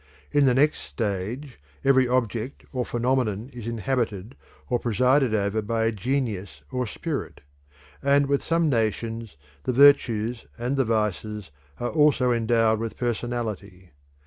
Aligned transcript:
In 0.31 0.45
the 0.45 0.55
next 0.55 0.79
stage 0.79 1.59
every 1.85 2.07
object 2.07 2.65
and 2.73 2.87
phenomenon 2.87 3.51
is 3.53 3.67
inhabited 3.67 4.33
or 4.67 4.79
presided 4.79 5.35
over 5.35 5.61
by 5.61 5.83
a 5.85 5.91
genius 5.91 6.61
or 6.71 6.87
spirit, 6.87 7.41
and 8.01 8.25
with 8.25 8.43
some 8.43 8.67
nations 8.67 9.37
the 9.65 9.73
virtues 9.73 10.47
and 10.57 10.75
the 10.75 10.85
vices 10.85 11.51
are 11.79 11.91
also 11.91 12.31
endowed 12.31 12.79
with 12.79 12.97
personality. 12.97 13.91